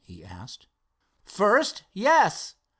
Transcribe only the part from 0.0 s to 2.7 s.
he asked. "First, yes.